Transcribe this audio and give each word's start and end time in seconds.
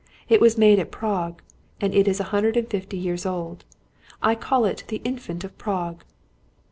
It 0.27 0.41
was 0.41 0.57
made 0.57 0.79
at 0.79 0.89
Prague, 0.89 1.43
and 1.79 1.93
it 1.93 2.07
is 2.07 2.19
a 2.19 2.23
hundred 2.33 2.57
and 2.57 2.67
fifty 2.67 2.97
years 2.97 3.23
old. 3.23 3.65
I 4.19 4.33
call 4.33 4.65
it 4.65 4.83
the 4.87 4.99
Infant 5.03 5.43
of 5.43 5.55
Prague." 5.59 6.03